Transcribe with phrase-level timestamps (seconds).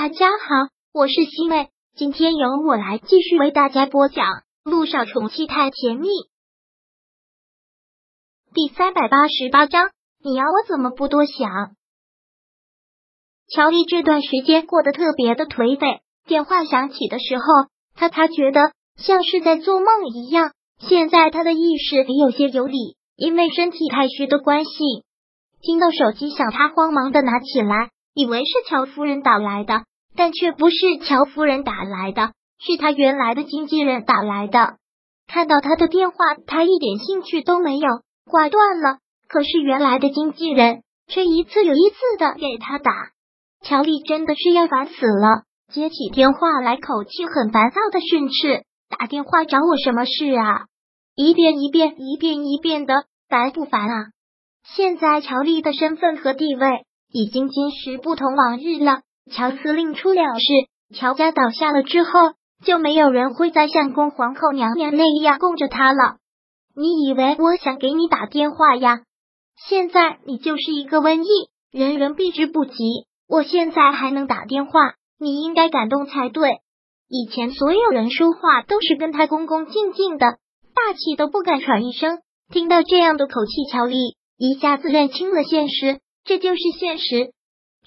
[0.00, 4.24] 大家好，我是西妹，今天由我来继续为大家播讲
[4.62, 6.06] 《路上宠妻太甜蜜》
[8.54, 9.90] 第三百八十八章。
[10.22, 11.72] 你要我怎么不多想？
[13.48, 16.00] 乔丽这段时间过得特别的颓废。
[16.28, 17.44] 电话响起的时候，
[17.96, 20.52] 他他觉得像是在做梦一样。
[20.78, 24.70] 现在他的意识也有些有理，因为身体太虚的关系。
[25.60, 27.90] 听到手机响，他慌忙的拿起来。
[28.14, 29.84] 以为是乔夫人打来的，
[30.16, 34.76] 但却不是乔夫人打来的，是他原来的经纪人打来的。
[35.26, 37.88] 看到他的电话，他一点兴趣都没有，
[38.24, 38.98] 挂断了。
[39.28, 42.92] 可是原来的经纪人却一次又一次的给他打。
[43.62, 45.42] 乔丽真的是要烦死了，
[45.72, 50.66] 接起电话来，口气很烦躁的训斥：“打电话找我什么事啊？
[51.14, 52.94] 一遍一遍，一遍一遍的，
[53.28, 54.06] 烦不烦啊？”
[54.74, 56.84] 现在乔丽的身份和地位。
[57.10, 59.00] 已经今时不同往日了。
[59.28, 60.46] 乔司令出了事，
[60.94, 62.10] 乔家倒下了之后，
[62.64, 66.16] 就没有人会再像宫皇后娘娘那样供着他了。
[66.74, 69.00] 你以为我想给你打电话呀？
[69.68, 71.28] 现在你就是一个瘟疫，
[71.72, 72.74] 人人避之不及。
[73.28, 76.60] 我现在还能打电话，你应该感动才对。
[77.08, 80.26] 以前所有人说话都是跟他恭恭敬敬的，
[80.74, 82.20] 大气都不敢喘一声。
[82.52, 83.96] 听到这样的口气，乔丽
[84.38, 86.00] 一下子认清了现实。
[86.24, 87.32] 这就是现实，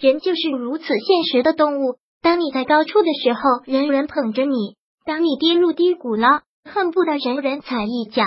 [0.00, 1.96] 人就是如此现实的动物。
[2.22, 8.24] 当你在高处的时候，人人捧着你；当你跌入低谷了，恨不得人人踩一脚。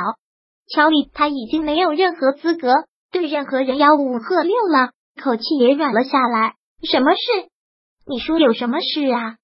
[0.68, 2.70] 乔里他已经没有任何资格
[3.12, 6.54] 对任何人吆五喝六了，口气也软了下来。
[6.84, 7.50] 什么事？
[8.08, 9.38] 你说有什么事啊？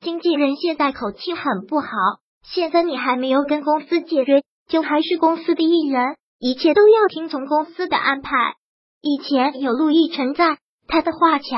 [0.00, 1.88] 经纪人现在口气很不好。
[2.42, 8.30] 现在你还没有跟公司解约，就还是公司的艺人，一切都要听从公司的安排。
[9.02, 11.56] 以前有陆亦辰在，他的话，乔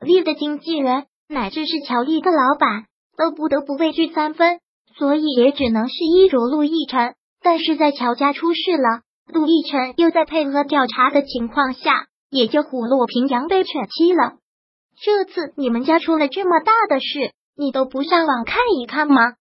[0.00, 4.60] 丽的经纪人乃至是乔丽的老板都不得不畏惧三分，
[4.96, 7.14] 所以也只能是依着陆亦辰。
[7.42, 14.38] 但是在乔家出事了，陆亦辰又在配合调查的情况下，也就虎落平阳被犬欺了。
[15.02, 19.34] 这次你们家出了这么大的事，你都不上网看一看吗？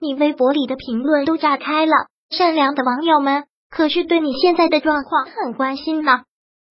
[0.00, 1.92] 你微博里的评论都炸开了，
[2.30, 6.22] 善良的网友们可是对你现在的状况很关心呢。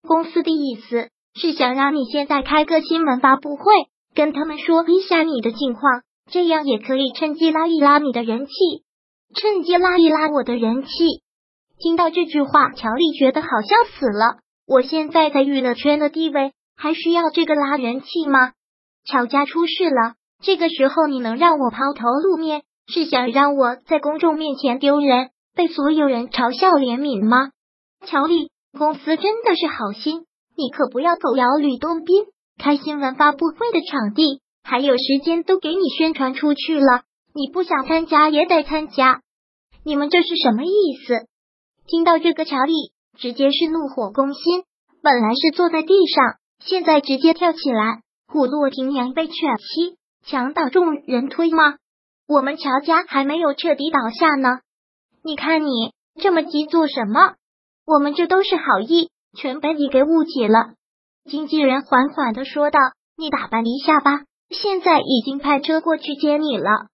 [0.08, 3.64] 公司的意思是想让你现在开个新闻发布会，
[4.14, 8.52] 跟他们说一下你的近况，这样也可以趁机拉一拉你的人气，
[9.36, 10.90] 趁机拉一拉我的人气。
[11.80, 14.40] 听到这句话，乔丽觉得好像死了。
[14.68, 18.52] 我现在在娱乐圈的地位，还需要这个拉人气吗？
[19.06, 27.52] 乔家出事了，这个时候你能让我抛头露面，是想让我在公众面前丢人，被所有人嘲笑怜悯吗？
[28.06, 28.50] 乔丽。
[28.78, 30.24] 公司真的是好心，
[30.62, 32.26] 你可不要狗咬吕洞宾，
[32.60, 37.02] 开新闻发布会的场地还有时间都给你宣传出去了，
[37.34, 39.22] 你不想参加也得参加，
[39.84, 40.70] 你们这是什么意
[41.08, 41.26] 思？
[41.88, 42.74] 听到这个，乔丽
[43.18, 44.62] 直接是怒火攻心，
[45.02, 51.78] 本来是坐在地上，现在直接跳起来，虎落平阳被犬欺，墙倒众人推吗？
[52.28, 54.60] 我们乔家还没有彻底倒下呢，
[55.24, 55.72] 你看你
[56.22, 57.34] 这么急做什么？
[57.84, 60.74] 我们这都是好意，全被你给误解了。
[61.30, 62.80] 经纪人缓缓的说道
[63.18, 66.88] ：“你打扮一下吧，现在已经派车过去接你了。”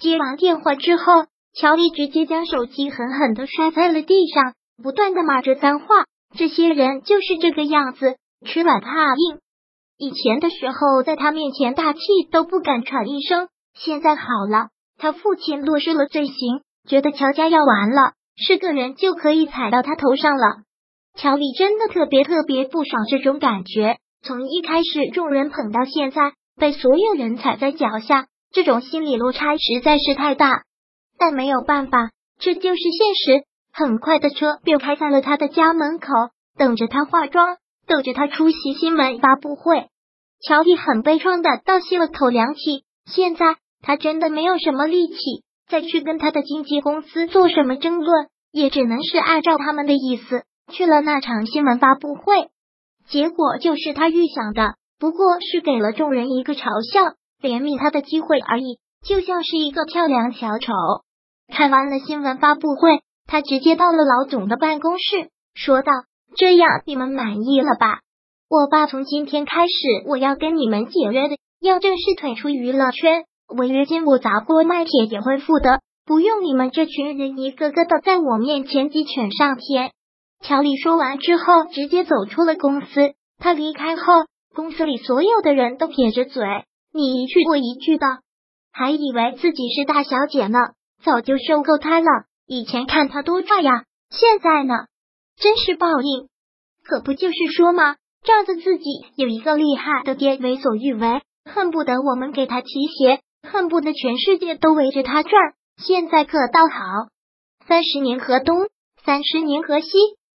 [0.00, 6.04] 接完电话之后，乔丽直接将手机狠狠的摔在了地上，不断的骂着脏话。
[6.36, 9.38] 这些人就是这个样子，吃软怕硬。
[9.98, 12.00] 以前的时候，在他面前大气
[12.32, 18.12] 都不敢喘一声，现在好了，他父亲落实了罪行，觉得乔家要完了。
[18.36, 20.62] 是个人就可以踩到他头上了。
[21.16, 30.62] 乔丽真的特别特别不爽这种感觉，从一开始众人捧到现在被所有人踩在脚下，这种心理落差实在是太大。
[31.18, 33.44] 但没有办法，这就是现实。
[33.72, 36.08] 很快的车便开在了他的家门口，
[36.56, 37.56] 等着他化妆，
[37.86, 39.86] 等着他出席新闻发布会。
[40.46, 45.16] 乔丽很悲怆的倒吸了口凉气，现在他真的没有什么力气。
[45.68, 52.48] 再去跟他的经纪公司做什么争论，也只能是按照他们的意思去了那场新闻发布会。
[53.08, 60.72] 结果就是他预想的，不过是给了众人一个嘲笑、怜悯他的机会而已，就像是一个跳梁小丑。
[61.52, 65.90] 看完了新闻发布会，他直接到了老总的办公室，说道
[66.36, 67.98] ：“这样你们满意了吧？
[68.48, 69.72] 我爸从今天开始，
[70.06, 73.24] 我要跟你们解约的，要正式退出娱乐圈。”
[73.58, 79.90] 违约金我砸锅卖铁也会付的，不用你们这群人一个个的在我面前鸡犬上天。
[80.42, 83.14] 乔丽说完之后，直接走出了公司。
[83.38, 84.02] 他离开后，
[84.54, 86.42] 公司里所有的人都撇着嘴，
[86.92, 88.06] 你一句我一句的，
[88.72, 90.58] 还以为自己是大小姐呢，
[91.02, 92.06] 早就受够他了。
[92.46, 94.74] 以前看他多帅呀，现在呢，
[95.36, 96.28] 真是报应。
[96.82, 98.84] 可不就是说吗，仗着自己
[99.16, 105.32] 有一个厉害的爹，为所欲为，恨不得我们给他提鞋，恨不得全世界都围着他转。
[105.76, 107.08] 现在可倒好，
[107.66, 108.68] 三十年河东，
[109.04, 109.88] 三十年河西，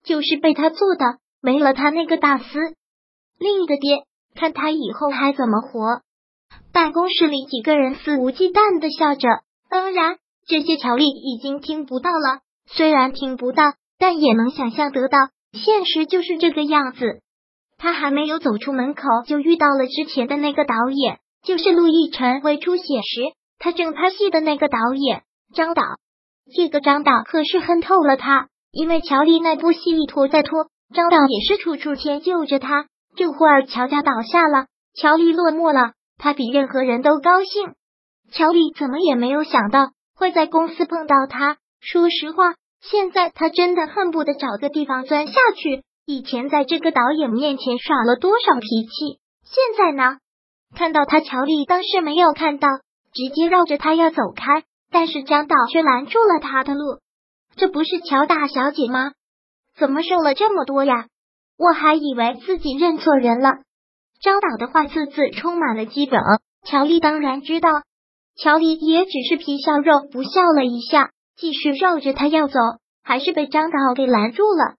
[0.05, 2.45] 就是被他做的，没了他那个大司
[3.39, 4.05] 另一个爹，
[4.35, 6.03] 看他以后还怎么活。
[6.73, 9.29] 办公室里几个人肆无忌惮的笑着，
[9.69, 12.41] 当然这些乔丽已经听不到了。
[12.67, 15.19] 虽然听不到，但也能想象得到，
[15.53, 17.21] 现实就是这个样子。
[17.79, 25.23] 他还没有走出门口，就遇到了之前的那个导演，就是陆亦辰未出血时他正拍戏的那个导演
[25.55, 25.83] 张导。
[26.55, 32.87] 这个张导可是恨透了他，因为乔丽那部戏一拖再拖，张导也是处处迁就着他。
[33.17, 35.93] 这会儿乔家倒下了，乔丽落寞了。
[36.19, 37.75] 他比任何人都高兴。
[38.31, 41.57] 乔丽怎么也没有想到会在公司碰到他。
[41.81, 45.83] 说实话，现在他真的恨不得找个地方钻下去。
[46.07, 50.19] 以前在这个导演面前耍了多少脾气，现在呢？
[50.77, 52.69] 看到他，乔丽当时没有看到，
[53.13, 54.63] 直接绕着他要走开。
[54.93, 56.99] 但是张导却拦住了他的路。
[57.57, 59.13] 这不是乔大小姐吗？
[59.77, 61.07] 怎么瘦了这么多呀？
[61.57, 63.59] 我还以为自己认错人了。
[64.23, 66.21] 张导的话字字充满了激梗，
[66.67, 67.69] 乔丽当然知道，
[68.37, 72.59] 乔丽也只是皮笑肉不笑了一下，继续绕着他要走，
[73.03, 74.75] 还是被张导给拦住了。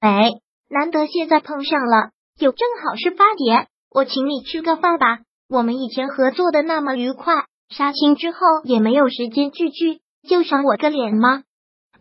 [0.00, 0.30] 哎，
[0.68, 5.18] 难得现在碰上了，有正好是八点，我请你吃个饭吧。
[5.48, 11.44] 我们以前合作的那么愉快，杀青之后也没有时间聚聚，就赏我个脸吗？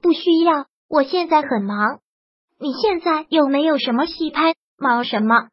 [0.06, 1.98] 不需要，我现在很忙。
[2.60, 5.48] 你现在又没有什么戏拍，忙什么？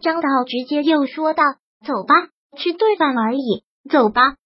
[0.00, 1.42] 张导直接又说道
[1.84, 2.14] ：“走吧，
[2.56, 4.36] 吃顿饭而已，走吧。”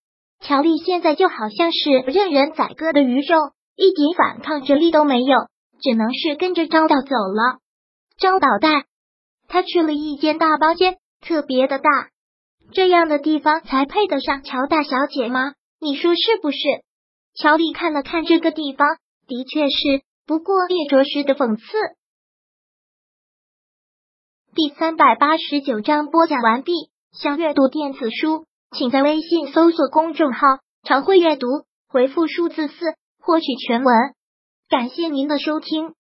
[0.41, 3.37] 乔丽现在就好像是任人宰割的鱼肉，
[3.77, 5.37] 一点反抗之力都没有，
[5.83, 7.59] 只能是跟着张导走了。
[8.17, 8.87] 张导带
[9.49, 12.09] 他去了一间大包间，特别的大，
[12.73, 15.53] 这样的地方才配得上乔大小姐吗？
[15.79, 16.57] 你说是不是？
[17.35, 18.97] 乔丽看了看这个地方，
[19.33, 21.65] 的确是，不过也着实的讽刺。
[24.55, 26.73] 第三百八十九章播讲完毕。
[27.13, 28.45] 想阅读电子书，
[28.77, 30.41] 请在微信搜索公众号
[30.85, 31.47] “常会阅读”，
[31.89, 32.75] 回复数字四
[33.23, 33.95] 获取全文。
[34.69, 35.95] 感谢您的收听。